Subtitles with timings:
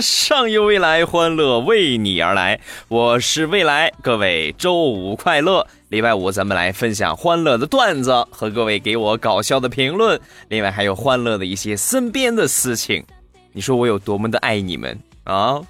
[0.00, 2.60] 上有未来，欢乐为你而来。
[2.88, 5.66] 我是未来，各位周五快乐！
[5.88, 13.04] 礼拜五咱们来分享欢乐的段子和各位给我搞笑的评论，另外还有欢乐的一些身边的事情。
[13.52, 15.60] 你说我有多么的爱你们啊？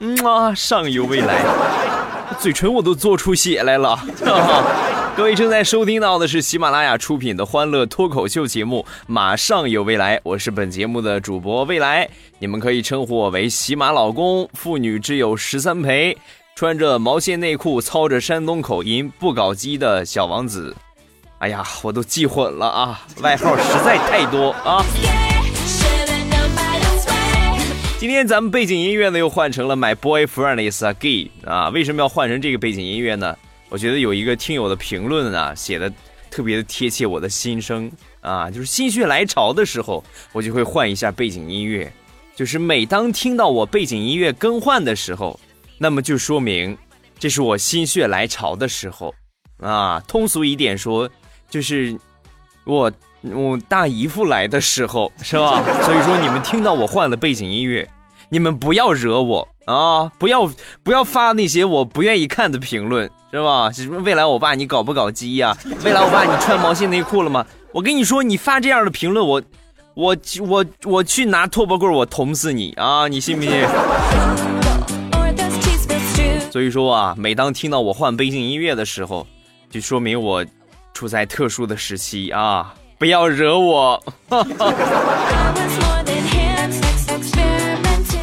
[0.00, 1.44] 嗯啊，上有未来，
[2.40, 3.98] 嘴唇我都做出血来了。
[5.14, 12.08] 各位正在收听到的是喜马拉雅出品的欢乐脱口秀节目《马上有未来》，我是本节目的主播未来，
[12.38, 16.16] 你们可以称呼我为喜马老公，妇女之友十三陪，
[16.54, 20.74] 穿着毛线内裤，操着山东口音，不搞基的小王子。
[21.38, 24.82] 哎呀，我都记混了啊，外号实在太多啊。
[27.98, 33.36] 今天咱们背景音乐呢又换成了 My Boyfriend Is a Gay 啊，为什么要换成这个背景音乐呢？
[33.72, 35.90] 我觉得有一个听友的评论啊，写的
[36.30, 41.90] 特别的贴切我的心声啊，就是心血来潮的时候，我就会换一下背景音乐。
[42.36, 45.40] 就是每当听到我背景音乐更换的时候，
[45.78, 46.76] 那么就说明
[47.18, 49.14] 这是我心血来潮的时候
[49.58, 49.98] 啊。
[50.06, 51.08] 通俗一点说，
[51.48, 51.98] 就是
[52.64, 55.64] 我我大姨夫来的时候，是吧？
[55.82, 57.88] 所以说你们听到我换了背景音乐，
[58.28, 60.50] 你们不要惹我啊，不要
[60.82, 63.10] 不要发那些我不愿意看的评论。
[63.34, 63.70] 是吧？
[63.72, 65.56] 什么未来我爸，你搞不搞基呀？
[65.82, 67.46] 未来我爸，你穿毛线内裤了吗？
[67.72, 69.42] 我跟你说，你发这样的评论，我，
[69.94, 70.14] 我，
[70.46, 73.08] 我，我去拿拖把棍，我捅死你啊！
[73.08, 73.66] 你信不信？
[76.50, 79.26] 所以说啊，每当听到我换背景音乐的时候，
[79.70, 80.44] 就说明我
[80.92, 82.74] 处在特殊的时期啊！
[82.98, 84.04] 不要惹我。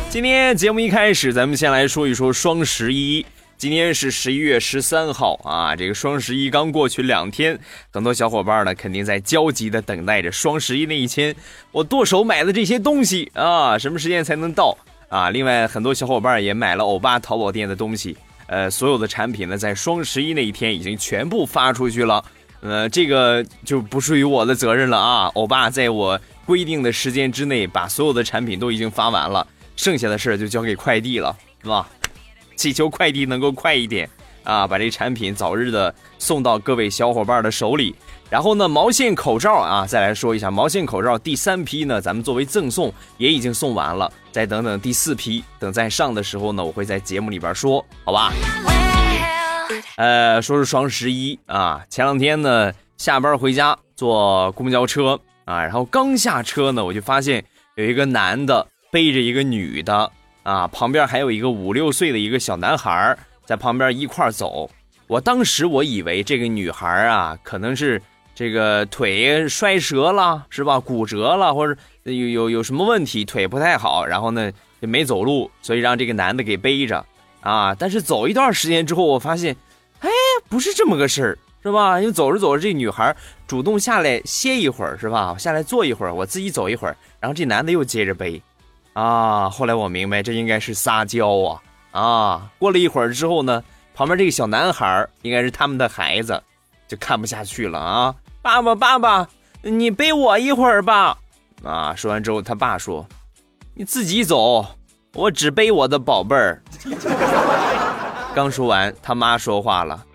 [0.09, 3.23] 今天节目一开始，咱们先来说一说双十一。
[3.57, 7.59] 今天是十一月十三号啊，这个双十一刚过去两天，
[7.91, 11.35] 很多小伙伴呢肯定在焦急的等待着双十一那一天，
[11.71, 14.75] 我剁手买的这些东西啊，什么时间才能到
[15.09, 15.29] 啊？
[15.29, 18.17] 另外，很多小伙伴也买了欧巴淘宝店的东西，
[18.47, 22.25] 呃，所有的产品呢在双十一那一天已经全部发出去了，
[22.61, 25.29] 呃，这个就不属于我的责任了啊。
[25.35, 29.45] 欧巴在我规定的时间之内把所有的产品都已经发完了，
[29.79, 31.87] 剩下的事儿就交给快递了，是吧？
[32.57, 34.09] 祈求快递能够快一点
[34.43, 37.95] 啊，把这产品早日的送到各位小伙伴的手里。
[38.29, 44.11] 然后呢，毛线口罩啊，再来说一下毛线口罩第三批呢，咱们作为赠送也已经送完了。
[44.33, 48.33] 再等等第四批，等再上的时候呢，我会在节目里边说，好吧？
[49.95, 60.11] 呃，说是双十一啊，前两天呢下班回家坐公交车啊，然后刚下车呢，我就发现有一个男的背着一个女的。
[60.43, 64.67] 啊，旁边还有一个五六岁的一个小男孩在旁边一块走。
[65.05, 68.01] 我当时我以为这个女孩啊，可能是
[68.33, 70.79] 这个腿摔折了，是吧？
[70.79, 74.51] 骨折了，或者有有有什么问题，腿不太好，然后呢
[74.81, 77.05] 就没走路，所以让这个男的给背着
[77.41, 77.75] 啊。
[77.75, 79.55] 但是走一段时间之后，我发现，
[79.99, 80.09] 哎，
[80.47, 81.99] 不是这么个事儿，是吧？
[81.99, 85.35] 因为走着走着，这女孩主动下来歇一会儿，是吧？
[85.37, 88.41] 下来坐一会儿，我自己走一会儿，然后这男的又接着背。
[88.93, 89.49] 啊！
[89.49, 91.61] 后来我明白，这应该是撒娇啊！
[91.91, 92.51] 啊！
[92.59, 93.63] 过了一会儿之后呢，
[93.93, 96.41] 旁边这个小男孩应该是他们的孩子，
[96.87, 98.15] 就看不下去了啊！
[98.41, 99.27] 爸爸，爸爸，
[99.61, 101.17] 你背我一会儿吧！
[101.63, 101.93] 啊！
[101.95, 103.05] 说完之后，他爸说
[103.75, 104.65] ：“你自己走，
[105.13, 106.61] 我只背我的宝贝儿。
[108.35, 110.05] ”刚说完，他妈说话了：“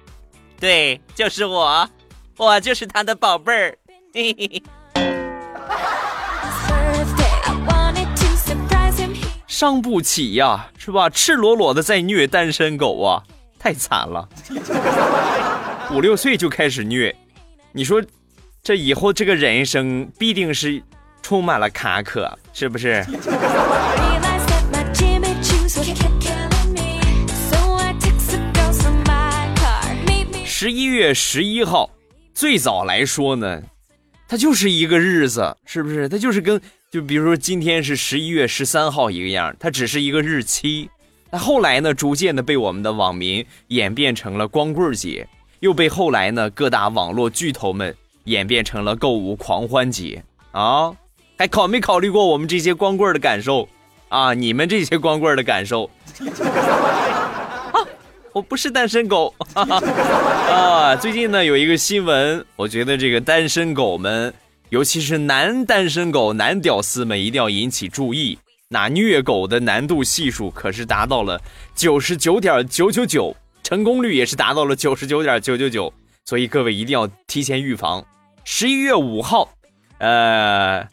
[0.59, 1.89] 对，就是我，
[2.37, 3.77] 我就是他的宝贝儿。
[4.15, 4.63] ”嘿嘿嘿。
[9.55, 11.09] 伤不起呀，是吧？
[11.09, 13.23] 赤裸裸的在虐单身狗啊，
[13.57, 14.29] 太惨了。
[15.93, 17.15] 五六岁就开始虐，
[17.71, 18.03] 你说
[18.65, 20.83] 这以后这个人生必定是
[21.23, 23.07] 充满了坎坷，是不是？
[30.45, 31.89] 十一月十一号，
[32.35, 33.63] 最早来说呢，
[34.27, 36.09] 它就是一个日子，是不是？
[36.09, 36.61] 它就是跟。
[36.95, 40.89] 就比如说今天是十一月十三号一个样，它只是一个日期。
[41.29, 45.27] 那后来呢，逐渐的被我们的网民演变成了光棍节，
[45.59, 47.93] 又被后来呢各大网络巨头们
[48.27, 50.95] 演变成了购物狂欢节啊！
[51.37, 53.69] 还考没考虑过我们这些光棍的感受
[54.09, 55.91] 啊，你们这些光棍的感受。
[57.75, 57.83] 啊，
[58.33, 60.95] 我不是单身狗 啊！
[60.95, 64.33] 最近呢有一个新闻，我觉得这个单身狗们，
[64.75, 68.37] 尤其是男单身狗、男屌丝们，一定要引起注意。
[68.69, 71.41] 那虐狗的难度系数可是达到了
[71.77, 75.95] 九十九点九九九，成功率也是达到了九十九点九九九，
[76.25, 78.05] 所以各位一定要提前预防。
[78.43, 79.49] 十一月五号，
[79.99, 80.85] 呃，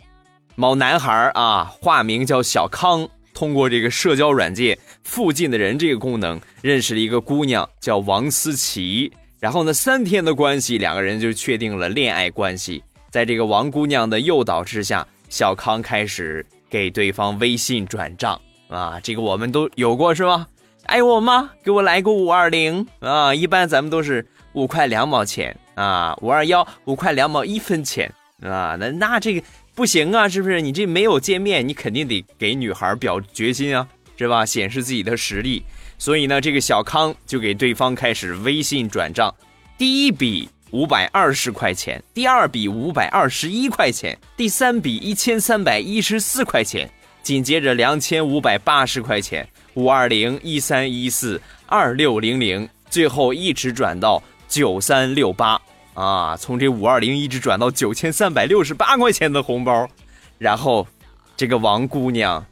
[0.53, 3.09] 某男孩啊，化名叫小康。
[3.33, 9.11] 通过这个社交软件“附近的人”这个功能，认识了一个姑娘，叫王思琪。
[9.39, 12.83] 然后呢，三天的关系，两个人就确定了恋爱关系。
[13.11, 20.47] 在这个王姑娘的诱导之下，小康开始给对方微信转账啊，这个我们都有过是吧？
[20.85, 21.51] 爱我吗？
[21.61, 23.35] 给我来个五二零啊！
[23.35, 28.11] 一般咱们都是五块两毛钱啊，五二幺五块两毛一分钱
[28.41, 29.43] 啊，那那这个。
[29.73, 30.59] 不行啊，是不是？
[30.59, 33.87] 你这没有见面，你肯定得给女孩表决心啊，
[34.17, 34.45] 是吧？
[34.45, 35.63] 显示自己的实力。
[35.97, 39.33] 所以呢，这个小康就给对方开始微信转账，
[39.77, 46.89] 第一笔五百二十块钱，第二笔五百二十一块钱，第三笔一千三百一十四块钱，
[47.21, 55.61] 紧接着两千五百八十块钱，五二零一三一四二六零零，最后一直转到九三六八。
[55.93, 59.89] 啊，从这五二零一直转到九千三百六十八块钱的红包，
[60.37, 60.87] 然后
[61.35, 62.45] 这个王姑娘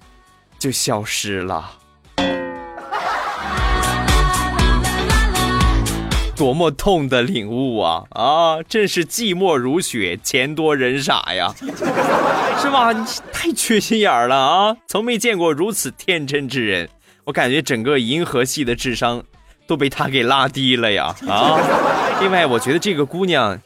[0.59, 1.78] 就消失了。
[6.39, 8.05] 多么痛的领悟啊！
[8.11, 11.53] 啊，真是寂寞如雪，钱多人傻呀，
[12.61, 12.93] 是吧？
[12.93, 14.77] 你太缺心眼了啊！
[14.87, 16.87] 从没见过如此天真之人，
[17.25, 19.21] 我感觉整个银河系的智商。
[19.67, 21.15] 都被他给拉低了呀！
[21.27, 21.59] 啊，
[22.21, 23.61] 另外我觉得这个姑娘，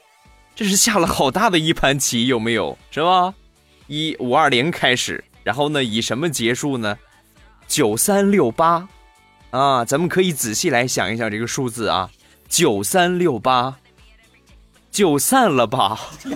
[0.54, 2.78] 这是下了好大的一盘棋，有没有？
[2.92, 3.34] 是吧？
[3.88, 6.98] 一五二零开始，然后呢，以什么结束呢？
[7.70, 8.86] 九三六八，
[9.52, 12.10] 啊，咱们可以仔细来想一想这个数字啊，
[12.54, 13.78] 九三六八，
[14.92, 16.00] 就散了吧。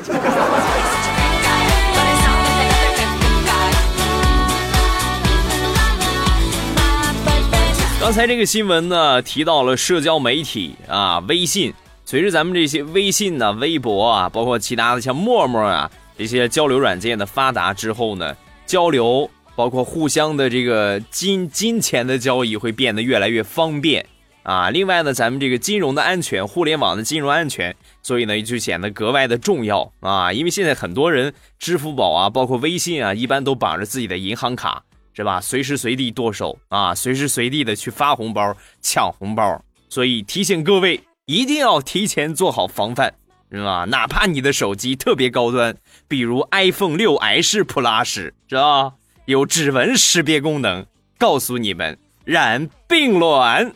[8.01, 11.71] 刚才这个新闻呢，提到了社交媒体啊，微信。
[12.03, 15.87] 随着咱们这些微信呢、微博啊，包括其他的像陌陌啊
[16.17, 18.35] 这些交流软件的发达之后呢，
[18.65, 24.03] 交流包括互相的这个金金钱的交易会变得越来越方便
[24.47, 24.71] 啊。
[24.71, 30.33] 另外呢，咱们这个金融的安全，互联网的金融安全，所以呢就显得格外的重要啊。
[30.33, 34.81] 因为现在很多人支付宝啊，包括微信啊，一般都绑着自己的银行卡。
[35.17, 35.41] 是吧？
[35.41, 36.93] 随时随地剁手啊！
[36.93, 39.59] 随时随地的去发红包、抢红包，
[39.89, 43.11] 所以提醒各位一定要提前做好防范，
[43.51, 43.85] 是吧？
[43.85, 45.75] 哪怕你的手机特别高端，
[46.07, 48.93] 比如 iPhone 六 S Plus，是吧？
[49.25, 50.85] 有指纹识别功能，
[51.17, 53.71] 告诉你们染病卵。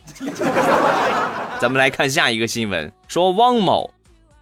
[1.58, 3.90] 咱们来看下一个新闻，说汪某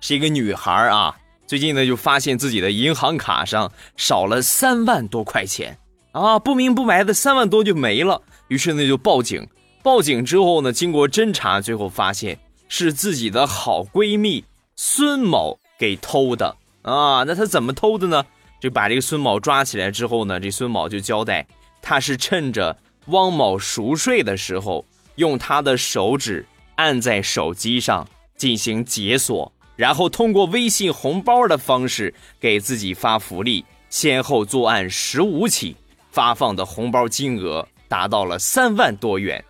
[0.01, 1.15] 是一个女孩啊，
[1.47, 5.79] 最近呢就发现自己的银行卡上少了三万多块钱。
[6.11, 9.47] 啊，不明不白的三万多就没了，于是呢就报警。
[9.81, 12.37] 报警之后呢，经过侦查，最后发现
[12.69, 17.23] 是自己的好闺蜜孙某给偷的啊。
[17.23, 18.25] 那她怎么偷的呢？
[18.61, 21.47] 就把这个孙某抓起来之后呢，这孙某就交代，
[21.81, 22.77] 他是趁着
[23.11, 24.85] 汪某熟睡的时候，
[25.17, 35.77] 用他的手指按在手机上进行解锁，然后通过微信红包的方式给自己发福利，先后作案十五起。
[36.11, 39.45] 发放的红包金额达到了三万多元，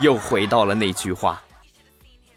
[0.00, 1.40] 又回到了那句话：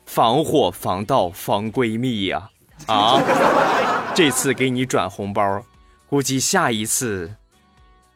[0.05, 2.49] 防火防盗防闺蜜呀！
[2.85, 3.19] 啊，
[4.13, 5.63] 这次给你转红包，
[6.07, 7.33] 估计下一次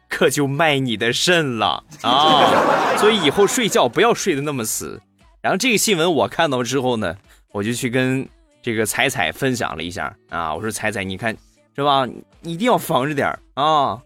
[0.09, 2.97] 可就卖你的肾了啊！
[2.97, 5.01] 所以以后睡觉不要睡得那么死。
[5.41, 7.15] 然后这个新闻我看到之后呢，
[7.53, 8.27] 我就去跟
[8.61, 11.33] 这个彩彩分享了一下啊，我说彩彩，你看。
[11.75, 12.05] 是吧？
[12.41, 13.97] 一定要防着点啊，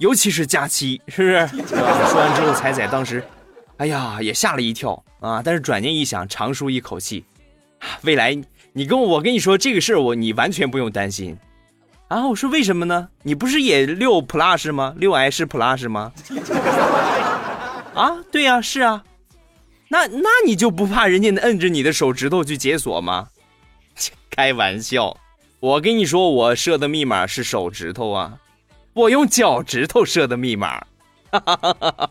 [0.00, 1.64] 尤其是假期，是不是？
[1.66, 3.24] 说完之后，彩彩当时，
[3.78, 5.40] 哎呀，也吓了一跳啊。
[5.42, 7.24] 但是转念一想，长舒一口气，
[8.02, 8.36] 未来
[8.74, 11.34] 你跟我，我跟你说这个事儿，我你完全不用担心
[12.08, 12.26] 啊。
[12.28, 13.08] 我说为什么呢？
[13.22, 14.94] 你不是也六 plus 吗？
[14.96, 16.12] 六 S plus 吗？
[17.94, 19.02] 啊，对呀，是啊。
[19.88, 23.28] 那那你就不怕人家摁着你的手指头去解锁吗？
[24.30, 25.16] 开玩笑。
[25.60, 28.38] 我跟你说，我设的密码是手指头啊，
[28.92, 30.84] 我用脚趾头设的密码。
[31.30, 32.10] 哈哈哈哈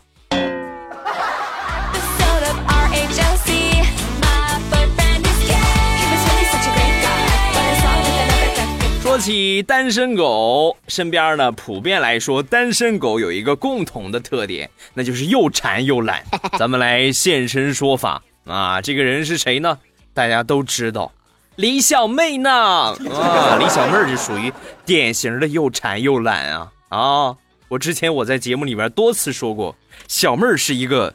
[9.26, 16.24] 起单身狗，身边呢普遍来说，单身狗有一个共同的特点，那就是又馋又懒。
[16.60, 18.80] 咱们来现身说法啊！
[18.80, 19.80] 这个人是谁呢？
[20.14, 21.12] 大家都知道，
[21.56, 22.52] 李小妹呢？
[23.10, 24.54] 啊，李小妹儿就属于
[24.86, 26.72] 典型的又馋又懒啊！
[26.90, 27.36] 啊，
[27.68, 29.76] 我之前我在节目里边多次说过，
[30.08, 31.12] 小妹儿是一个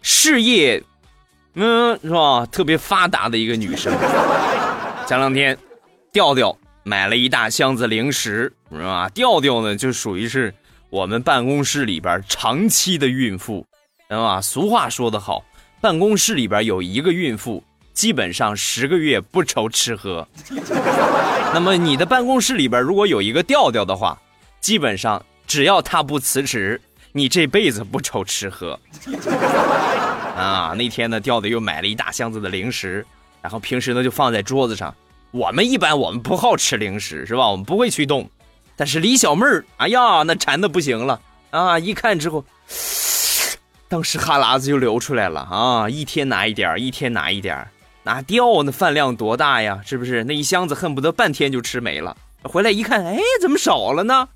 [0.00, 0.80] 事业，
[1.54, 2.46] 嗯，是吧？
[2.46, 3.92] 特别发达的一个女生。
[5.08, 5.58] 前两天，
[6.12, 6.56] 调调。
[6.88, 9.10] 买了一大箱子零食，是吧？
[9.10, 10.54] 调调呢，就属于是
[10.88, 13.66] 我们办公室里边长期的孕妇，
[14.08, 14.40] 知道吧？
[14.40, 15.44] 俗话说得好，
[15.82, 20.26] 办公室里边有一个孕妇，基本上十个月不愁吃喝。
[21.52, 24.18] 那么你的办公室里边如果有一个调调的话，
[24.58, 26.80] 基本上只要他不辞职，
[27.12, 28.80] 你这辈子不愁吃喝。
[30.34, 33.04] 啊，那天呢，调调又买了一大箱子的零食，
[33.42, 34.94] 然后平时呢就放在桌子上。
[35.30, 37.48] 我们一般我们不好吃零食是吧？
[37.48, 38.30] 我们不会去动，
[38.76, 41.20] 但是李小妹儿，哎呀，那馋的不行了
[41.50, 41.78] 啊！
[41.78, 42.44] 一看之后，
[43.88, 45.88] 当时哈喇子就流出来了啊！
[45.88, 47.68] 一天拿一点一天拿一点
[48.04, 49.80] 拿掉那饭量多大呀？
[49.84, 50.24] 是不是？
[50.24, 52.16] 那一箱子恨不得半天就吃没了。
[52.44, 54.28] 回来一看，哎，怎么少了呢？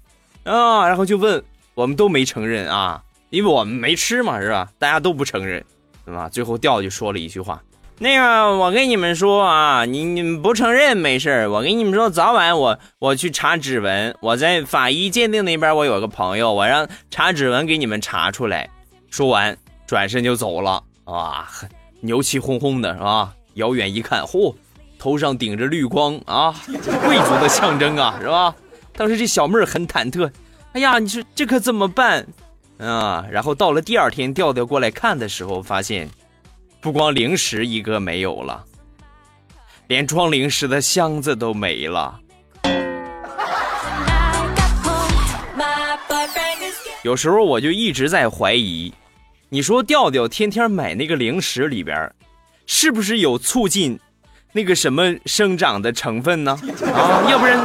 [0.45, 1.43] 啊，然后就问，
[1.75, 4.69] 我们都没承认啊，因为我们没吃嘛，是吧？
[4.79, 5.65] 大家都不承认，
[6.05, 6.29] 对吧？
[6.29, 7.63] 最后调就说了一句话。
[7.99, 18.69] 那个，我跟你们说啊，你你们不承认没事我跟你们说，早晚我我去查指纹，我在法医鉴定那边，我有个朋友，我让查指纹给你们查出来。
[19.09, 19.57] 说完，
[19.87, 20.83] 转身就走了。
[21.05, 21.49] 啊，
[22.01, 23.33] 牛气哄哄的是吧？
[23.55, 24.53] 遥远一看，嚯，
[24.99, 26.53] 头上顶着绿光啊，
[27.05, 28.53] 贵族的象征啊， 是吧？
[28.97, 30.29] 当时这小妹儿很忐忑，
[30.73, 32.27] 哎呀，你说这可怎么办
[32.79, 33.25] 啊？
[33.31, 36.11] 然后到了第二天，调调过来看的时候，发现。
[36.83, 38.65] 不光零食一个没有了，
[39.87, 42.19] 连装零食的箱子都没了。
[47.05, 48.93] 有时候我就一直在怀疑，
[49.49, 52.13] 你说调调天天买那个零食里边，
[52.67, 54.01] 是不是有促进
[54.51, 56.59] 那个什么生长的成分呢？
[56.93, 57.65] 啊，要不然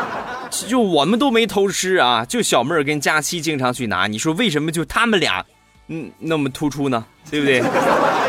[0.67, 4.05] 就我们都没偷吃啊，就小妹儿跟佳期经常去拿。
[4.05, 5.43] 你说为什么就他们俩，
[5.87, 7.03] 嗯，那么突出呢？
[7.31, 7.63] 对不对？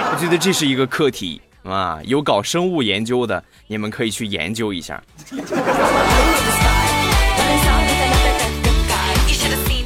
[0.11, 5.03] 我觉得这是一个课题啊，有搞生物研究的，你们可以去研究一下。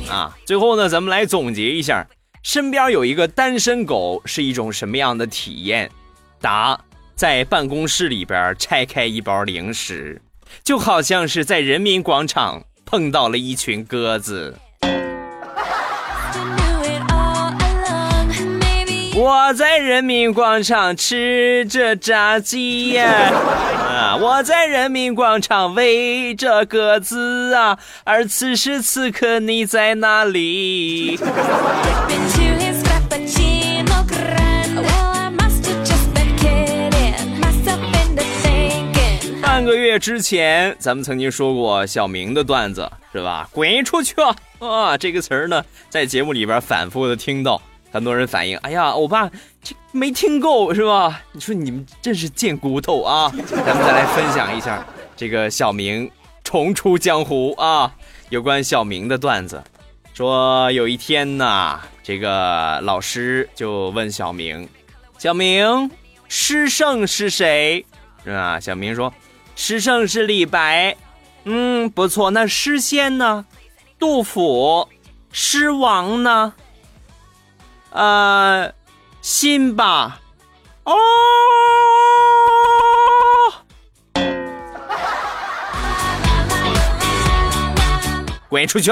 [0.09, 2.07] 啊，最后呢，咱们来总结一下，
[2.43, 5.91] 身边有一个单身狗是一种什么样的体验？
[6.41, 6.79] 答：
[7.17, 10.23] 在办公室里边拆开一包零食，
[10.63, 14.57] 就好像是在人民广场碰到了一群鸽子。
[19.23, 23.31] 我在人民广场吃着炸鸡呀，
[23.79, 24.17] 啊！
[24.21, 31.17] 我在人民广场喂着鸽子啊，而此时此刻你在哪里？
[39.41, 43.49] 半个月之前，咱们曾经说过小明的段子，是吧？
[43.53, 44.35] 滚出去啊！
[44.59, 47.63] 啊，这个词儿呢，在节目里边反复的听到。
[47.93, 49.31] 很多人反映，哎呀，欧巴，
[49.63, 51.21] 这没听够是吧？
[51.33, 53.31] 你说你们真是贱骨头啊！
[53.47, 54.85] 咱们再来分享一下
[55.15, 56.11] 这个小明
[56.43, 57.95] 重出江湖啊，
[58.31, 59.63] 有关小明的段子。
[60.15, 64.69] 说有一天呢，这个老师就问小明
[65.19, 65.91] ：“小明，
[66.29, 67.85] 诗圣是谁？”
[68.25, 68.59] 是吧？
[68.59, 69.13] 小明说
[69.55, 70.97] ：“诗圣是李白。”
[71.45, 72.31] 嗯，不错。
[72.31, 73.45] 那诗仙呢？
[73.99, 74.89] 杜甫。
[75.31, 76.53] 诗王呢？
[77.93, 78.73] 呃，
[79.21, 80.19] 辛巴，
[80.85, 80.95] 哦，
[88.49, 88.91] 滚出去！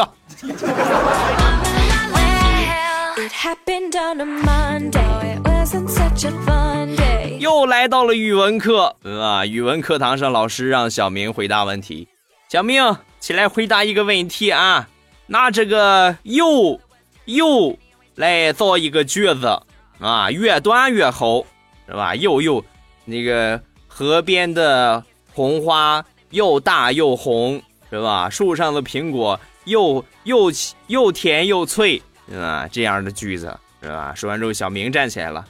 [7.38, 9.46] 又来到了语文课啊！
[9.46, 12.06] 语文课堂上，老师让小明回答问题。
[12.50, 14.88] 小明，起来回答一个问题啊！
[15.26, 16.78] 那这个“又
[17.24, 17.78] 又”。
[18.20, 19.62] 来造一个句子
[19.98, 21.42] 啊，越短越好，
[21.86, 22.14] 是吧？
[22.14, 22.62] 又又，
[23.06, 23.58] 那个
[23.88, 28.28] 河边的红花又大又红，是吧？
[28.28, 30.52] 树上的苹果又又
[30.88, 32.00] 又甜又脆，
[32.30, 34.14] 啊，这样的句子是吧？
[34.14, 35.46] 说完之后，小明站起来了，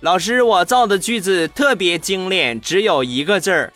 [0.00, 3.72] 老师，我造的句子特别精炼，只有一个字儿，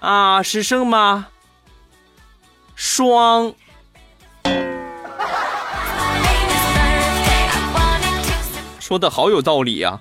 [0.00, 1.26] 啊，是什么？
[2.74, 3.54] 双。
[8.90, 10.00] 说的好有道理呀，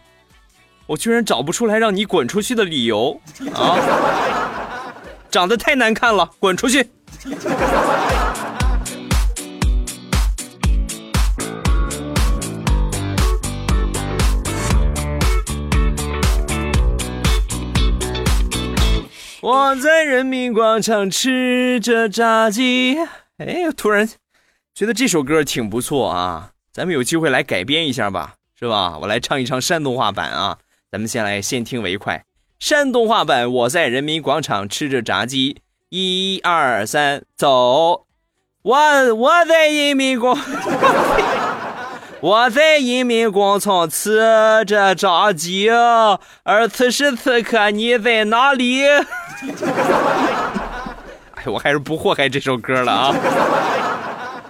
[0.87, 3.21] 我居然找不出来让你滚出去的理由
[3.53, 3.77] 啊！
[5.29, 6.89] 长得太难看了，滚出去！
[19.39, 22.97] 我在人民广场吃着炸鸡。
[23.37, 24.09] 哎，突然
[24.73, 28.97] 觉得这首歌挺不错啊，咱们有机会来改编一下吧，是吧？
[28.99, 30.57] 我来唱一唱山东话版啊，
[30.91, 32.25] 咱们先来先听为快。
[32.59, 38.05] 山东话版，我在人民广场吃着炸鸡，一二三，走！
[38.63, 40.37] 我我在人民广。
[42.19, 44.19] 我在人民广场吃
[44.67, 45.69] 着炸鸡，
[46.43, 48.83] 而此时此刻你在哪里？
[51.35, 53.15] 哎，我还是不祸害这首歌了啊！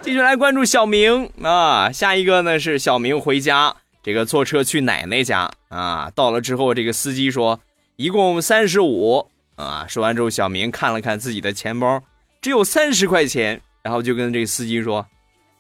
[0.02, 7.60] 继续来关注小明啊，下一个呢是小明回家，这个坐车去奶奶家啊，到了之后，这个司机说
[7.98, 12.02] 一共三十五啊，说完之后，小明看了看自己的钱包，
[12.42, 15.06] 只有三十块钱，然后就跟这个司机说。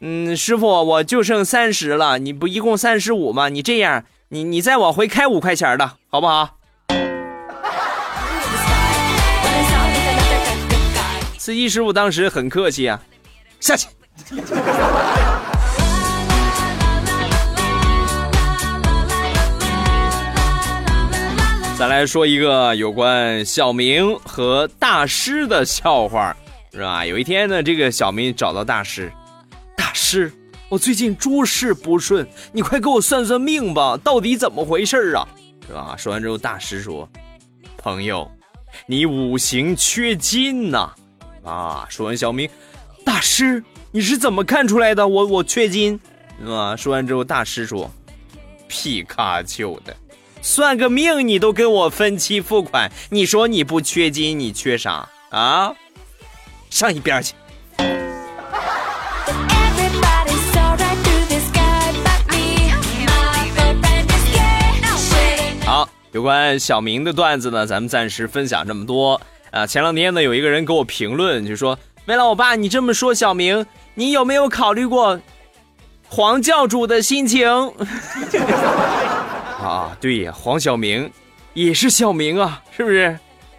[0.01, 3.49] 嗯，师傅，我就剩三十了，你不一共三十五吗？
[3.49, 6.57] 你这样，你你再往回开五块钱的好不好？
[11.37, 13.01] 司机师傅当时很客气啊，
[13.59, 13.89] 下去。
[21.89, 26.37] 来说一个有关小明和大师的笑话，
[26.71, 27.03] 是吧？
[27.03, 29.11] 有一天呢，这个小明找到大师。
[29.75, 30.31] 大师，
[30.69, 35.27] 我最近诸事不顺，你快给我算算命吧，到底怎么回事啊？
[35.67, 35.95] 是吧？
[35.97, 37.09] 说完之后，大师说
[37.75, 38.29] ：“朋友，
[38.85, 40.93] 你五行缺金呐。”
[41.43, 42.47] 啊，说完，小明，
[43.03, 45.07] 大师，你是怎么看出来的？
[45.07, 45.99] 我我缺金，
[46.39, 46.75] 是吧？
[46.75, 47.89] 说完之后，大师说
[48.69, 49.95] ：“皮卡丘的，
[50.41, 55.73] 算个命你都跟我分期付款，你说你不缺金，你缺啥啊？
[56.69, 57.33] 上一边去。”
[65.65, 69.67] 好有关小明的段子呢，咱们暂时分享这么多啊。
[69.67, 75.19] 前两天呢，有一个人给我评论，就说：“为了我爸，你这么说小明，你有没有考虑过
[76.07, 77.47] 黄教主的心情？”
[79.69, 81.09] 啊，对呀，黄晓明
[81.53, 83.17] 也是小明啊，是不是？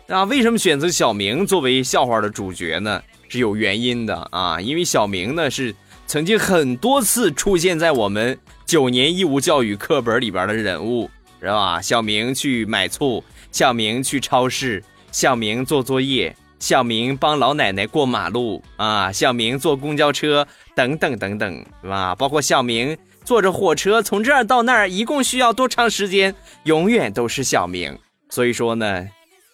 [0.08, 3.02] 啊，为什么选择小明作为笑话的主角呢？
[3.28, 5.74] 是有原因的啊，因为小明呢是
[6.06, 11.08] 曾经很多次出现在我们九年义务教育课本里边的人物。
[11.42, 11.80] 是吧？
[11.80, 22.14] 小明去买醋，小明去超市，小明做作业，小明帮老奶奶过马路啊，小明坐公交车，等等等等，是吧？
[22.14, 22.94] 包括小明
[23.30, 26.34] 坐着火车从这儿到那儿，一共需要多长时间？
[26.64, 27.96] 永远都是小明。
[28.28, 29.06] 所以说呢，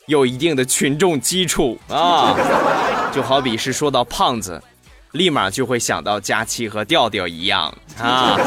[0.07, 2.35] 有一定的群众基础啊，
[3.13, 4.63] 就好比是说到胖子，
[5.13, 8.39] 立马就会想到佳期和调调一样啊。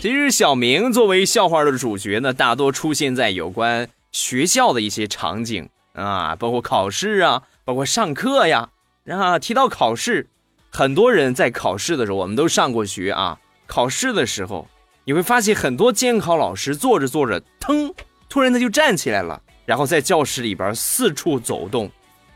[0.00, 8.68] 其实小明作为笑话的主角呢，大多出现在有关学校的一些场景啊，包括考试啊，包括上课呀。
[9.10, 10.28] 啊，提到考试，
[10.70, 13.38] 很多人在考试的时候，我们都上过学啊。
[13.66, 14.66] 考试的时候，
[15.04, 17.92] 你会发现很多监考老师坐着坐着，腾，
[18.28, 21.90] 突然他就站起来了，然后在教室里边四处走动。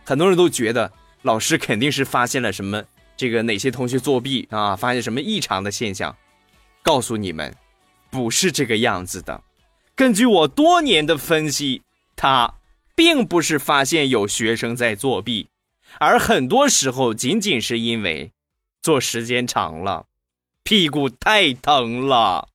[0.04, 0.90] 很多人都觉得
[1.22, 2.82] 老师肯定是发现了什么，
[3.16, 6.14] 这个哪些同学作弊啊，发现什么异常的现象。
[6.82, 7.54] 告诉你们，
[8.10, 9.40] 不是这个样子的。
[9.94, 11.82] 根据我多年的分析，
[12.16, 12.52] 他
[12.94, 15.48] 并不是发现有学生在作弊，
[15.98, 18.32] 而很多时候仅仅是因为
[18.82, 20.06] 坐时间长了，
[20.62, 22.48] 屁股太疼了。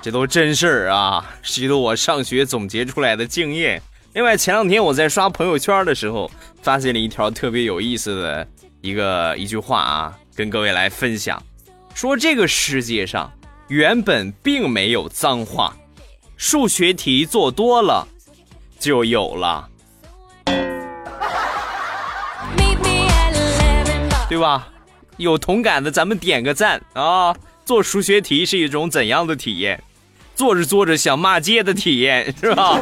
[0.00, 3.82] 这都真事儿啊，许多我上学总结出来的经验。
[4.14, 6.30] 另外，前两天我在刷朋友圈的时候，
[6.62, 8.48] 发现了一条特别有意思的。
[8.80, 11.42] 一个一句话啊，跟各位来分享，
[11.94, 13.30] 说这个世界上
[13.66, 15.76] 原本并没有脏话，
[16.36, 18.06] 数学题做多了
[18.78, 19.68] 就有了，
[24.28, 24.68] 对吧？
[25.16, 27.34] 有同感的咱们点个赞啊！
[27.64, 29.82] 做数学题是一种怎样的体验？
[30.36, 32.78] 做着做着想骂街的体验，是吧？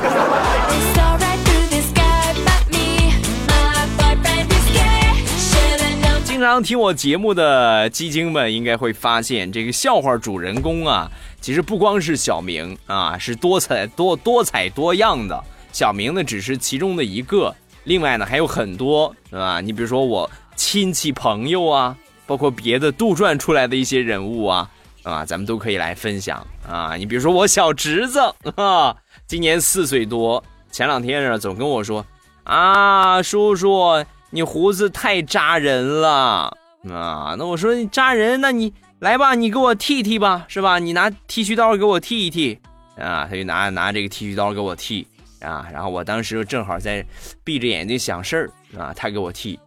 [6.24, 15.42] 经常听我节目的基精们应该会发现，这个笑话主人公啊，其实不光是小明啊，是多彩多多彩多样的。
[15.76, 19.60] 小明呢，只是其中的一个，另外呢还有很多，对吧？
[19.60, 21.94] 你比如说我亲戚朋友啊，
[22.26, 24.70] 包括别的杜撰出来的一些人物啊，
[25.02, 26.96] 啊，咱们都可以来分享啊。
[26.96, 28.20] 你比如说我小侄子
[28.54, 32.02] 啊，今年四岁多，前两天呢总跟我说
[32.44, 36.56] 啊，叔叔你胡子太扎人了
[36.90, 37.34] 啊。
[37.36, 40.78] 那我说扎人，那你来吧，你给我剃剃吧，是吧？
[40.78, 42.58] 你拿剃须刀给我剃一剃
[42.98, 43.26] 啊。
[43.28, 45.06] 他就拿拿这个剃须刀给我剃
[45.40, 45.68] 啊。
[45.72, 47.04] 然后我当时正好在
[47.44, 49.58] 闭着眼睛想事儿啊，他给我剃，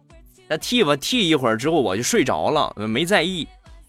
[0.48, 3.46] 他剃吧剃一会儿之后我就睡着了，没在意。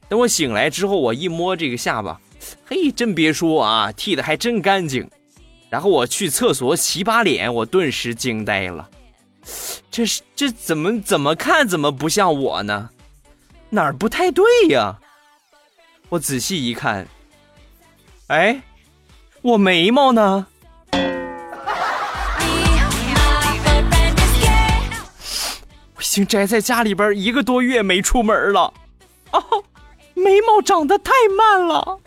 [0.10, 2.20] 等我醒来之后，我一摸这个下巴，
[2.66, 5.10] 嘿，真别说啊，剃的还真干净。
[5.70, 8.90] 然后我去厕所洗把脸，我顿时惊呆了，
[9.90, 12.90] 这是这怎么怎么看怎么不像我呢？
[13.70, 15.00] 哪儿不太对呀？
[16.10, 17.08] 我仔细一看，
[18.28, 18.62] 哎，
[19.42, 20.48] 我眉毛呢？
[26.12, 28.74] 经宅在家里边一个多月没出门了，
[29.32, 29.42] 哦。
[30.14, 32.00] 眉毛长得太慢了。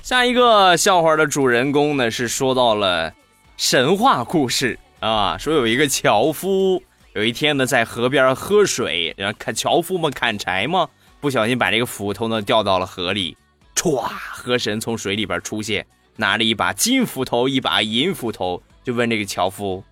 [0.00, 3.12] 下一个笑话的主人公呢是说到了
[3.56, 6.80] 神话故事啊，说有一个樵夫，
[7.14, 13.36] 有一天呢在河边喝水，然后看樵夫们砍柴嘛，不小心把这个斧头呢掉到了河里，
[13.74, 15.84] 歘，河神从水里边出现，
[16.18, 19.84] 拿着一把金斧头，一把银斧头，就问这个樵夫。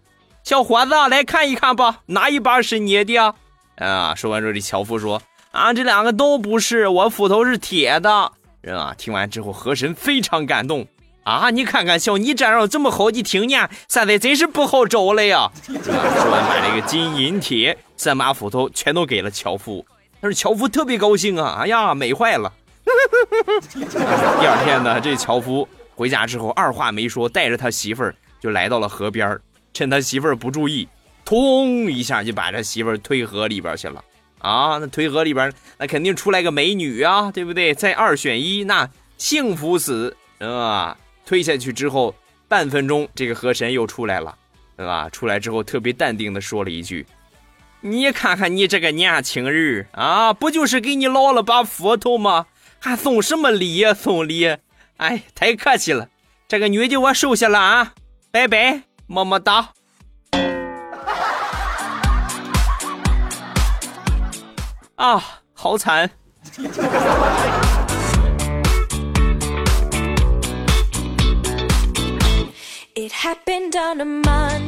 [0.42, 3.34] 小伙子，来看一看吧，哪一把是你的？
[3.76, 4.14] 啊！
[4.16, 10.86] 说完之后，这樵夫说：“啊，这两个都不是，我斧头是铁的。”人啊，听完之后，河神非常感动
[11.22, 11.50] 啊！
[11.50, 15.48] 你看看，像你这样这么好的听呢，现在真是不好找了呀！
[15.62, 19.86] 说完，把这个金银铁三把斧头全都给了樵夫。
[20.20, 21.58] 但是樵夫特别高兴啊！
[21.60, 22.52] 哎呀，美坏了！
[23.74, 29.36] 第二天呢，这樵夫回家之后，二话没说，带着他媳妇儿就来到了河边
[29.72, 30.86] 趁他媳妇儿不注意，
[31.24, 34.04] 通一下就把他媳妇儿推河里边去了
[34.38, 34.78] 啊！
[34.78, 37.74] 那推河里边，那肯定出来个美女啊，对不对？
[37.74, 40.96] 再二选一，那幸福死，是吧？
[41.24, 42.14] 推下去之后，
[42.46, 44.36] 半分钟，这个河神又出来了，
[44.76, 45.08] 对吧？
[45.08, 47.06] 出来之后，特别淡定的说了一句
[47.80, 52.46] ：“你看看你这个年轻人啊，不就是给你捞了把斧头吗？
[52.78, 53.94] 还送什么礼呀？
[53.94, 54.56] 送礼？
[54.98, 56.08] 哎，太客气了。
[56.48, 57.92] 这个女的我收下了啊，
[58.30, 59.68] 拜拜。”么么哒！
[64.96, 66.10] 啊，好惨！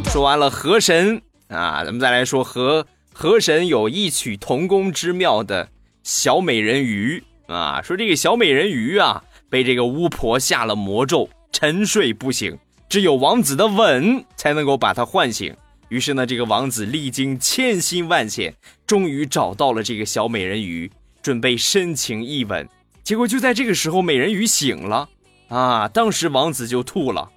[0.05, 5.71] 说完了河神啊，咱们再来说和河神有异曲同工之妙的
[6.05, 7.83] 小美人鱼啊。
[7.83, 12.59] 说这个小美人鱼啊，被这个巫婆下了魔咒，沉睡不醒。
[12.89, 15.55] 只有王子的吻才能够把他唤醒。
[15.89, 18.55] 于是呢，这个王子历经千辛万险，
[18.87, 20.91] 终于找到了这个小美人鱼，
[21.23, 22.69] 准备深情一吻。
[23.03, 25.09] 结果就在这个时候，美人鱼醒了
[25.49, 25.89] 啊！
[25.89, 27.31] 当时王子就吐了，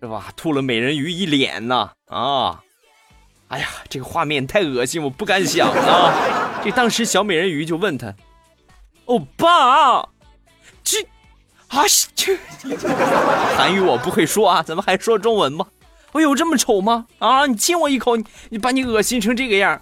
[0.00, 0.32] 是吧？
[0.34, 2.62] 吐了美人鱼一脸呢啊！
[3.48, 6.60] 哎呀，这个画面太恶心，我不敢想啊！
[6.64, 8.14] 这当时小美人鱼就问他
[9.06, 10.08] ：“欧巴，
[10.90, 11.06] 这？”
[11.68, 11.84] 啊
[12.16, 12.38] 去！
[13.56, 15.66] 韩语我不会说啊，咱们还说中文吗？
[16.12, 17.06] 我有这么丑吗？
[17.18, 19.80] 啊，你亲我一口，你你把你恶心成这个样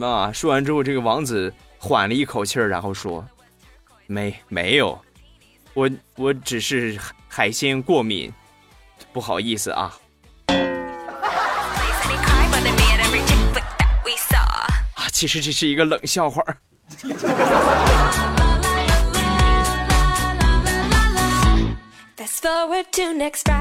[0.00, 0.32] 啊！
[0.32, 3.22] 说完之后，这个王子缓了一口气儿，然后说
[4.08, 4.98] ：“没没有，
[5.74, 8.32] 我我只是海鲜过敏，
[9.12, 9.92] 不好意思啊。”
[14.94, 16.42] 啊，其实这是一个冷笑话。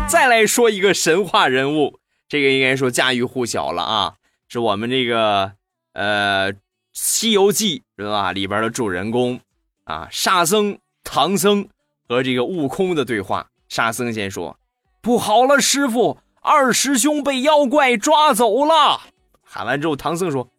[0.10, 4.16] 再来说一个神话人物，这个应该说家喻户晓了啊，
[4.50, 5.54] 是我们这个
[5.94, 6.52] 呃
[6.92, 8.34] 《西游记》是吧？
[8.34, 9.40] 里边的主人公
[9.86, 11.70] 啊，沙僧、唐僧
[12.08, 13.48] 和这个悟空的对话。
[13.70, 14.60] 沙僧先说
[15.02, 19.02] ：“不好了，师傅，二师兄被妖怪抓走了。”
[19.42, 20.50] 喊完之后，唐僧说：“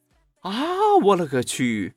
[0.40, 0.52] 啊，
[1.04, 1.94] 我勒个去！”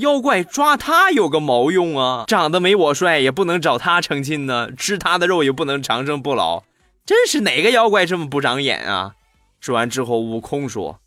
[0.00, 2.24] 妖怪抓他有个毛用啊！
[2.26, 4.70] 长得没我帅，也不能找他成亲呢。
[4.76, 6.64] 吃他的肉也不能长生不老，
[7.06, 9.14] 真是哪个妖怪这么不长眼啊！
[9.60, 11.00] 说完之后，悟空说：“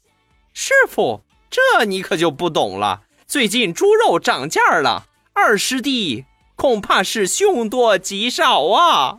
[0.53, 3.01] 师傅，这你可就不懂了。
[3.25, 6.25] 最近猪肉涨价了，二师弟
[6.55, 9.17] 恐怕是凶多吉少啊！”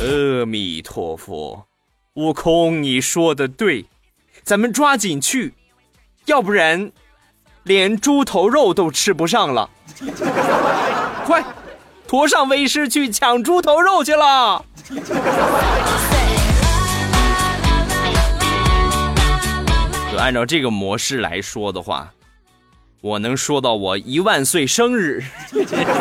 [0.00, 1.66] 阿弥陀佛，
[2.14, 3.86] 悟空，你说的对。
[4.42, 5.54] 咱们抓紧去，
[6.26, 6.90] 要不然
[7.62, 9.70] 连猪头肉都吃不上了。
[11.24, 11.42] 快，
[12.06, 14.64] 驮上威师去抢猪头肉去了。
[20.12, 22.12] 就按照这个模式来说的话，
[23.00, 25.24] 我能说到我一万岁生日。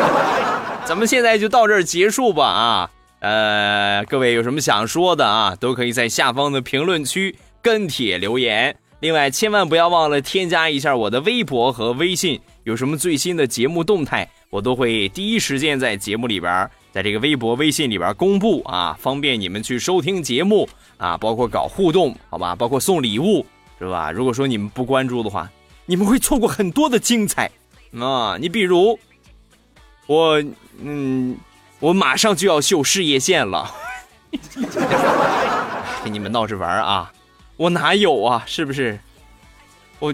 [0.86, 2.90] 咱们现在就到这儿结束吧啊。
[3.20, 8.76] 呃，各位有什么想说的啊，都可以在下方的评论区跟帖留言。
[9.00, 23.44] 另外，千万不要忘了添加一下我的微博和微信，有什么最新的节目动态，我都会第一时间在节目里边，在这个微博、微信里边公布啊，方便你们去收听节目啊，包括搞互动，好吧，包括送礼物，
[23.80, 24.12] 是吧？
[24.12, 25.50] 如果说你们不关注的话，
[25.86, 27.50] 你们会错过很多的精彩
[28.00, 28.38] 啊！
[28.40, 29.00] 你比如，
[30.08, 30.44] 我，
[30.82, 31.38] 嗯。
[31.80, 33.70] 我马上就要秀事业线了，
[36.02, 37.12] 给你们闹着玩啊！
[37.56, 38.44] 我哪有啊？
[38.46, 39.00] 是不是？
[40.00, 40.14] 我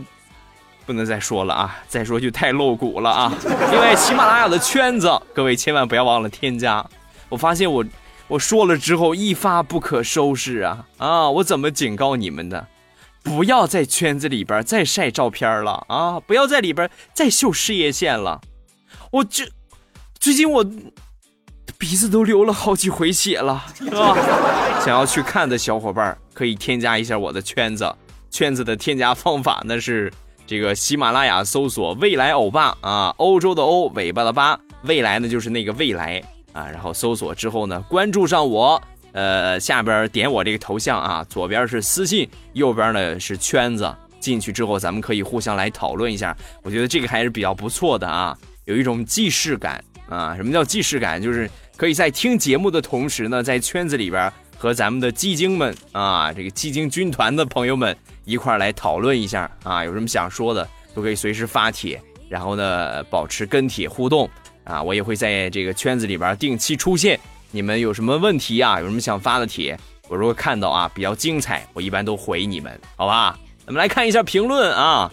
[0.85, 1.79] 不能再说了啊！
[1.87, 3.33] 再说就太露骨了啊！
[3.71, 6.85] 另外，喜马拉雅的圈子，各位千万不要忘了添加。
[7.29, 7.85] 我发现我
[8.27, 11.29] 我说了之后一发不可收拾啊啊！
[11.29, 12.67] 我怎么警告你们的？
[13.23, 16.19] 不要在圈子里边再晒照片了啊！
[16.19, 18.41] 不要在里边再秀事业线了。
[19.11, 19.47] 我这
[20.19, 20.65] 最近我。
[21.77, 24.13] 鼻子都流了好几回血了，是吧！
[24.83, 27.93] 想要去看的小伙伴可以添加一下我的圈子，
[28.31, 30.09] 圈子的添加方法呢是
[30.47, 36.23] 这个喜马拉雅搜索“未来欧巴”啊，欧洲的欧，尾巴的巴，未来呢就是那个未来
[36.53, 51.21] 啊，然后搜索之后呢，关注上我，呃，下边点我这个头像啊，左边是私信，右边呢是圈子，进去之后咱们可以互相来讨论一下，我觉得这个还是比较不错的啊，有一种既视感啊，什么叫既视感？
[51.21, 51.51] 就是。
[51.79, 57.95] 可以在听节目的同时呢，在圈子里边和咱们的基金们啊，这个基金军团的朋友们
[58.25, 64.29] 一块来讨论一下啊，有什么想说的都可以随时发帖，然后呢保持跟帖互动
[64.65, 67.17] 啊，我也会在这个圈子里边定期出现。
[67.51, 68.81] 你们有什么问题啊？
[68.81, 73.39] 有什么想发的帖，我如果看到啊比较精彩，我一般都回你们，好吧？
[73.65, 75.09] 咱们来看一下评论啊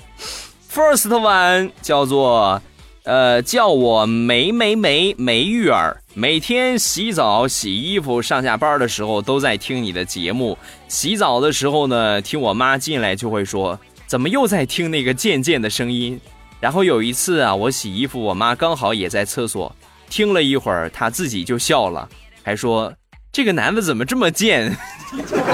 [0.69, 2.61] ，First one 叫做。
[3.05, 10.57] 呃，叫我梅梅梅梅玉儿，每天洗澡、洗衣服、上下班的时候都在听你的节目。
[10.89, 16.19] 洗澡的时候呢，听我妈进来就会说：“怎么又在听那个渐渐的声音？”
[16.59, 19.77] 然后有一次啊，我洗衣服，我妈刚好也在厕所，
[20.09, 22.09] 听了一会儿，她自己就笑了，
[22.43, 22.95] 还说
[23.31, 24.75] ：“这个男的怎么这么贱？”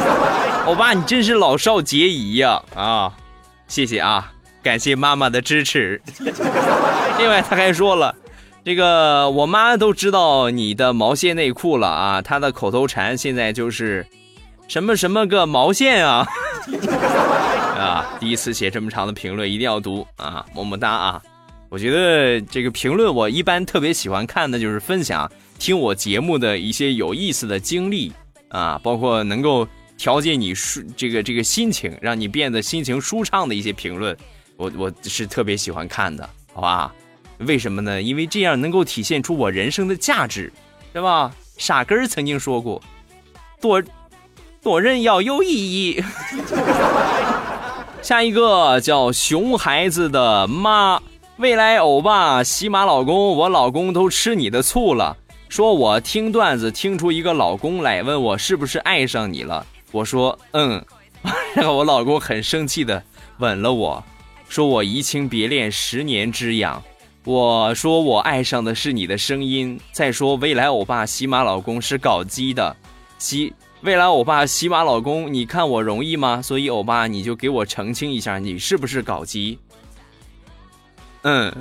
[0.66, 2.62] 欧巴，你真是老少皆宜呀！
[2.76, 3.12] 啊，
[3.66, 4.30] 谢谢啊。
[4.62, 6.00] 感谢妈妈的支持。
[7.18, 8.14] 另外，他还说了，
[8.64, 12.22] 这个我妈都知道你的毛线内裤了啊。
[12.22, 14.06] 她的口头禅现在就是
[14.68, 16.26] 什么什么个毛线啊
[17.76, 18.16] 啊！
[18.20, 21.22] 第一次写这么长的评论，一定要读啊，么么哒啊！
[21.68, 28.12] 我觉得这个评论我一般特别喜欢看的就是分享听我节目的一些有意思的经历
[28.48, 29.66] 啊，包括能够
[29.98, 34.16] 调节你舒这个这个心情，让你变得心情舒畅的一些评论。
[34.56, 36.94] 我我是特别喜欢看的，好吧？
[37.46, 38.00] 为什么呢？
[38.00, 40.52] 因为这样能够体现出我人生的价值，
[40.92, 41.32] 对吧？
[41.58, 42.82] 傻根儿曾经说过，
[43.60, 43.82] 做
[44.60, 46.02] 做人要有意义。
[48.02, 51.00] 下一个叫熊孩子的妈，
[51.36, 55.16] 未来欧巴喜马老公，我老公都吃你的醋了，
[55.48, 60.84] 说我听段子听出一个老公来，问我是不是爱上你了，我说嗯，
[61.54, 63.02] 然后我老公很生气的
[63.38, 64.02] 吻了我。
[64.48, 66.82] 说我移情别恋十年之痒，
[67.24, 69.78] 我说我爱上的是你的声音。
[69.92, 72.76] 再说未来欧巴喜马老公是搞基的，
[73.18, 76.42] 喜未来欧巴喜马老公，你看我容易吗？
[76.42, 79.58] 所以欧巴你就给我澄清一下，你是不是搞基？
[81.22, 81.54] 嗯，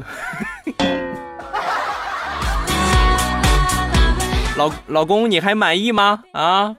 [4.58, 6.24] 老老公你还满意吗？
[6.34, 6.76] 啊，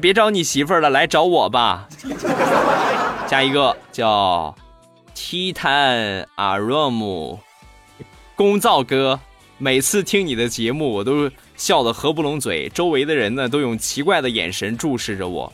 [0.00, 1.88] 别找你媳妇儿了，来找我吧。
[3.28, 4.54] 下一个叫。
[5.12, 7.38] T Tan Arum，
[8.40, 9.20] 公造哥，
[9.58, 15.52] 每次听你的节目，我都笑得合不拢嘴，周围的人呢都用奇怪的眼神注视着我。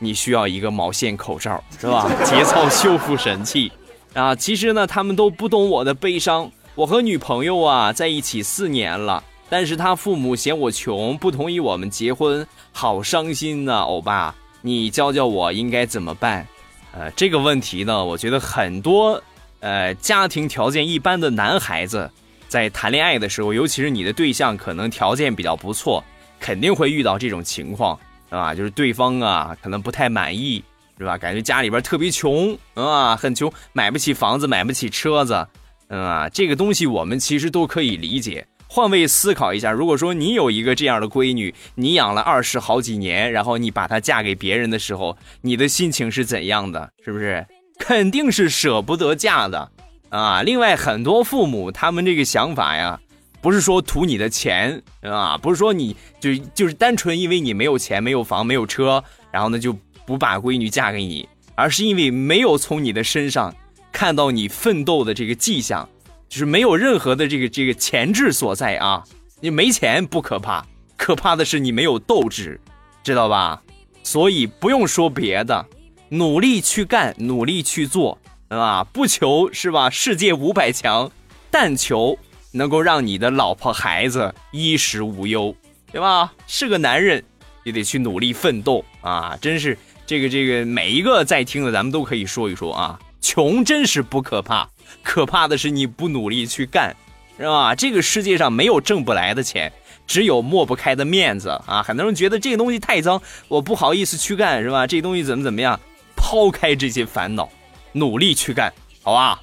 [0.00, 2.10] 你需要一个毛线口罩是吧？
[2.26, 3.70] 节操修复神器
[4.14, 4.34] 啊！
[4.34, 6.50] 其实呢，他们都不懂我的悲伤。
[6.74, 16.44] 我和女朋友啊在一起四年了，但是他父母嫌我穷，不同意我们结婚，好伤心呐，欧巴，你教教我应该怎么办？
[16.90, 19.22] 呃，这个问题呢，我觉得很多
[19.60, 22.10] 呃家庭条件一般的男孩子
[22.48, 26.02] 在谈恋爱的时候，尤其是你的对象可能条件比较不错，
[26.40, 27.98] 肯定会遇到这种情况，
[28.30, 30.62] 啊，就是对方啊可能不太满意，
[30.98, 31.18] 是吧？
[31.18, 35.46] 感觉家里边特别穷，啊，很穷，买不起房子，买不起车子，
[35.88, 38.46] 啊，这个东西我们其实都可以理解。
[38.70, 46.90] 换位思考一下，如果说你有一个这样的闺女，你养了二十好几年，然后你把她嫁给别人的时候，你的心情是怎样的？
[47.02, 47.46] 是不是？
[47.78, 49.70] 肯定是舍不得嫁的
[50.10, 50.42] 啊。
[50.42, 53.00] 另外，很多父母他们这个想法呀，
[53.40, 63.54] 不是说图你的钱啊，不是说你就就是单纯因为你没有钱、没有房、没有车，然后呢就不把闺女嫁给你，而是因为没有从你的身上
[63.92, 65.88] 看到你奋斗的这个迹象，
[66.28, 69.04] 就是没有任何的这个这个潜质所在啊。
[69.40, 72.60] 你没钱不可怕，可怕的是你没有斗志，
[73.04, 73.62] 知道吧？
[74.02, 75.64] 所以不用说别的，
[76.10, 78.18] 努力去干，努力去做，
[78.48, 79.90] 啊，不求是吧？
[79.90, 81.10] 世界五百强，
[81.50, 82.18] 但求
[82.52, 85.54] 能够让你的老婆孩子衣食无忧，
[85.92, 86.32] 对吧？
[86.46, 87.22] 是个男人，
[87.64, 89.36] 也得去努力奋斗啊！
[89.40, 92.98] 真是这个这个，每一个在听的，咱们都可以说一说啊。
[93.20, 94.68] 穷真是不可怕，
[95.02, 96.96] 可怕的是你不努力去干。
[97.36, 97.72] 是吧？
[97.72, 99.72] 这个世界上没有挣不来的钱，
[100.08, 101.84] 只有抹不开的面子啊！
[101.84, 104.88] 很多人觉得这个东西太脏，我不好意思去干，是吧？
[104.88, 105.78] 这东西怎么怎么样？
[106.18, 107.48] 抛开这些烦恼，
[107.92, 108.70] 努力去干，
[109.02, 109.40] 好吧？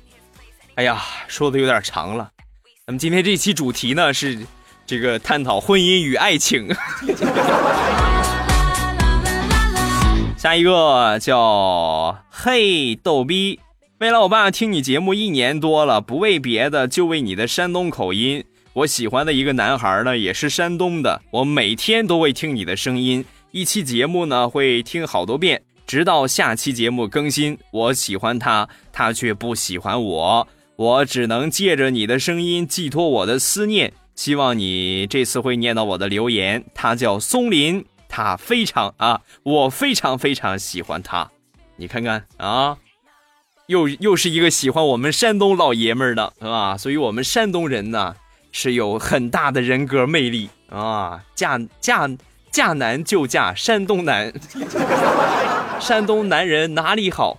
[0.76, 2.30] 哎呀，说的有点长了。
[2.86, 4.46] 那么今天这期主题呢是
[4.86, 6.68] 这个探讨婚姻与爱情。
[10.38, 13.60] 下一个叫嘿逗逼。
[14.00, 18.44] 未来，我爸听你节目一年多了，不为别的，就为你的山东口音。
[18.74, 21.22] 我喜欢的一个男孩呢，也是山东的。
[21.32, 27.58] 我每天都会听你的声音，一期节目呢会听好多遍，直到下期节目更新。
[27.72, 33.94] 我喜欢他，他却不喜欢我，我只能借着你的声音寄托我的思念。
[34.16, 36.64] 希望你这次会念到我的留言。
[36.74, 41.30] 他叫松林，他非常啊，我非常非常喜欢他。
[41.76, 42.78] 你看看啊。
[43.68, 46.78] 又又是一个喜欢我们山东老爷们儿的，是吧？
[46.78, 48.16] 所以我们山东人呢
[48.52, 51.24] 是有很大的人格魅力啊！
[51.34, 52.08] 嫁嫁
[52.56, 54.32] 嫁男就嫁山东男，
[55.78, 57.38] 山东男人哪里好？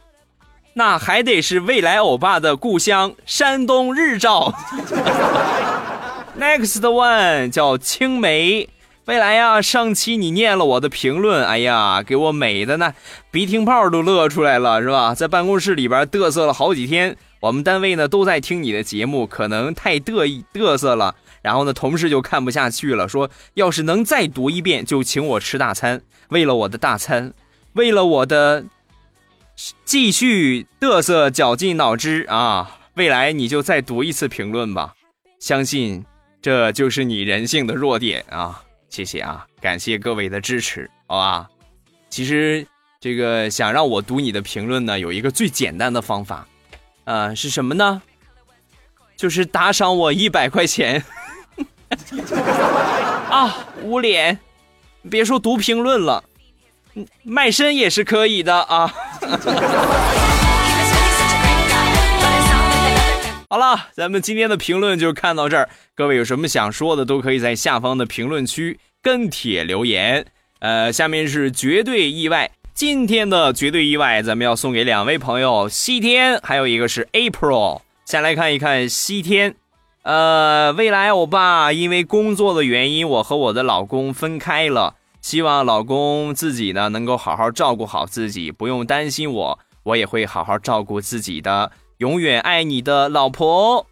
[0.75, 4.53] 那还得是未来欧巴的故乡山东日照。
[6.39, 8.69] Next one 叫青梅。
[9.07, 12.93] 未来呀，上期你念了我的评论，哎呀，给我美的那
[13.31, 15.15] 鼻涕泡都乐出来了，是吧？
[15.15, 21.15] 在办公室里边嘚瑟了好几天，我们单位呢都在听你的节目，可能太得意嘚瑟了，
[21.47, 26.03] 然后呢，同事就看不下去了，说要是能再读一遍，就请我吃大餐。
[26.31, 27.33] 为了我的大餐，
[27.75, 28.65] 为了我的
[29.85, 32.81] 继续嘚瑟绞尽脑汁啊！
[32.95, 34.95] 未来你就再读一次评论吧，
[35.39, 36.05] 相信
[36.43, 38.65] 这就是你人性的弱点啊！
[38.91, 41.49] 谢谢啊，感谢各位的支持，好吧？
[42.11, 42.67] 其实
[43.01, 46.45] 这个想让我读你的评论呢，有一个最简单的方法，
[47.05, 48.03] 啊，是什么呢？
[49.17, 51.05] 就是打赏我一百块钱。
[53.31, 54.39] 啊，捂脸，
[55.11, 56.25] 别说读评论了，
[57.23, 58.93] 卖身也是可以的啊。
[63.49, 65.69] 好了，咱们今天的评论就看到这儿。
[65.95, 70.27] 各位有什么想说的，都可以在下方的评论区跟帖留言。
[70.59, 77.83] 呃，下面是绝对意外，今天的绝对意外，咱们要送给两位朋友，西天，还有一个是 April。
[78.05, 79.55] 先来看一看西天。
[80.07, 91.73] 呃，未来欧巴因为工作的原因，我和我的老公分开了，希望老公自己呢能够好好照顾好自己，不用担心我，我也会好好照顾自己的。
[91.99, 93.85] 永远爱你的老婆，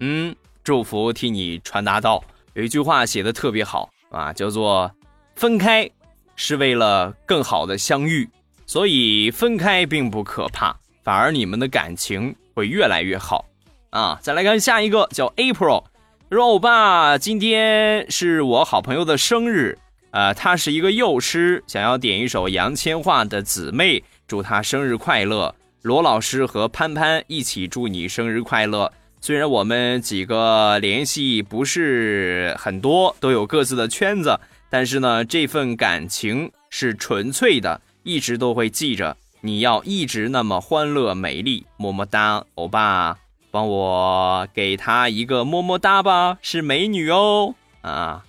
[0.00, 2.20] 嗯，祝福替你传达到。
[2.54, 4.90] 有一句话写的特别好啊，叫做
[5.36, 5.88] “分开
[6.34, 8.28] 是为了更好的相遇”，
[8.66, 13.44] 所以分开并不可怕，反而你们的感情会越来越好
[13.90, 14.18] 啊。
[14.22, 15.84] 再来看下一个，叫 April，
[16.30, 19.78] 说欧巴，今天是我好朋友的生日
[20.10, 25.54] 啊，他是一个幼师，想要点一首杨千嬅的《姊妹》，祝他生日快乐。
[25.82, 28.92] 罗老师和潘潘一起祝你生日快乐。
[29.22, 39.16] 虽然我们几个联系不是很多，都有各自的圈子，但是呢，这份感情是纯粹的，一直都会记着。
[39.42, 43.16] 你要一直那么欢乐美丽，么么哒，欧巴，
[43.50, 48.24] 帮我给她一个么么哒吧，是美女哦啊，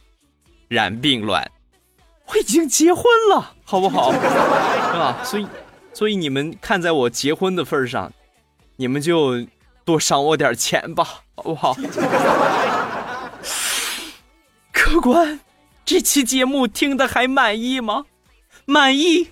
[0.67, 1.49] 染病卵，
[2.27, 4.11] 我已经结婚了，好不好？
[4.13, 4.19] 是
[4.97, 5.17] 吧？
[5.23, 5.47] 所以。
[5.93, 8.09] 所以你们看在我结婚的份上，
[8.77, 9.45] 你们就
[9.83, 11.05] 多赏我点钱吧，
[11.35, 11.75] 好不好？
[14.71, 15.41] 客官，
[15.83, 18.05] 这期节目听的还满意吗？
[18.63, 19.31] 满意，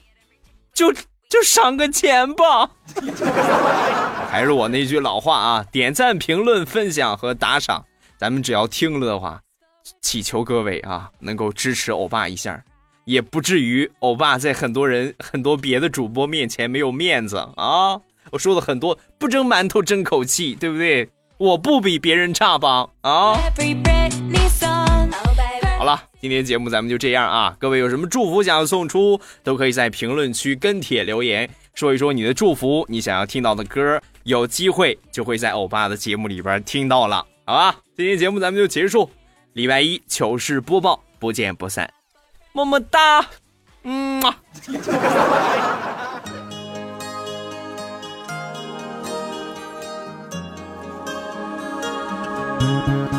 [0.73, 0.93] 就
[1.29, 2.71] 就赏个钱吧。
[4.29, 7.85] 还是我那句老话啊，点赞、评论、分享和打赏，
[8.17, 9.39] 咱们只要听了的话，
[10.01, 12.61] 祈求各位啊能够支持欧巴一下。
[13.05, 17.99] 也不至于欧巴在很多人、很多别的主播面前没有面子啊！
[18.29, 21.09] 我说的很多，不蒸馒头争口气，对不对？
[21.37, 22.87] 我不比别人差吧？
[23.01, 23.33] 啊！
[26.19, 27.55] 今天节目咱们就这样啊！
[27.59, 37.75] 各位有什么祝福想要送出，都可以在评论区跟帖留言，说一说你的祝福，你想要听到的歌，有机会就会在欧巴的节目里边听到了，好吧？
[37.95, 39.09] 今天节目咱们就结束，
[39.53, 41.89] 礼拜一糗事播报，不见不散，
[42.51, 43.25] 么么哒，
[43.83, 44.21] 嗯。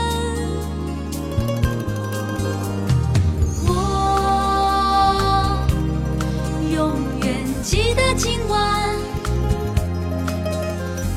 [7.71, 8.99] 记得今晚。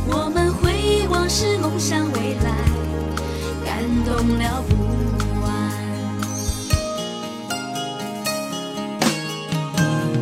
[0.07, 2.53] 我们回忆往事梦想未来，
[3.65, 4.77] 感动了不
[5.43, 5.51] 完。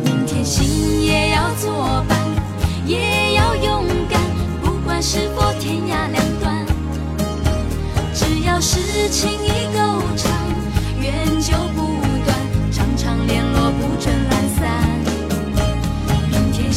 [0.03, 2.17] 明天心也要作伴，
[2.87, 4.19] 也要勇敢，
[4.63, 6.65] 不管是否天涯两端。
[8.11, 9.67] 只要是情意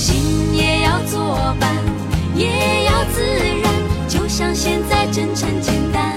[0.07, 1.69] 心也要作伴，
[2.37, 3.25] 也要自
[3.61, 4.09] 然。
[4.09, 6.17] 就像现在真诚简单，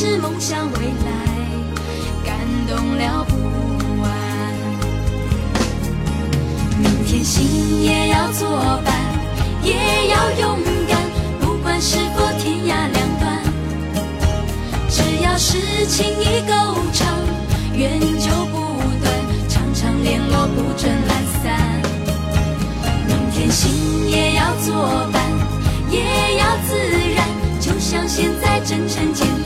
[0.00, 1.10] 是，梦想未来，
[2.24, 2.36] 感
[2.68, 3.34] 动了不
[4.00, 4.08] 完。
[6.78, 8.48] 明天心也要作
[8.84, 8.94] 伴，
[9.60, 9.74] 也
[10.08, 11.00] 要勇敢，
[11.40, 13.42] 不管是否天涯两端。
[14.88, 15.36] 只要。
[15.36, 16.52] 是情意够
[16.92, 17.16] 长，
[17.72, 19.12] 缘就不断，
[19.48, 21.82] 常常联络不准懒散。
[23.06, 25.22] 明天心也要作伴，
[25.90, 26.76] 也要自
[27.14, 27.26] 然，
[27.60, 29.37] 就像现在真诚简单。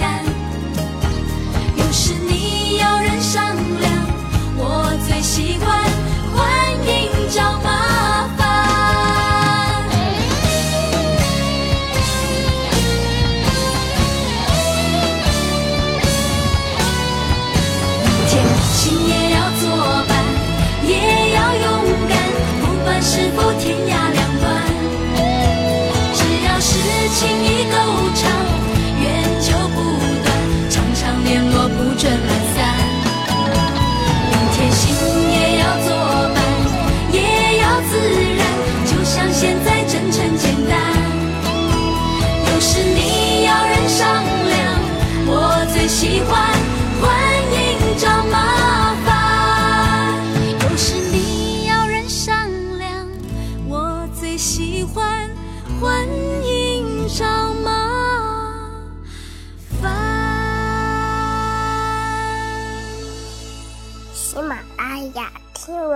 [5.35, 5.82] 习惯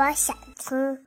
[0.07, 1.06] 我想听。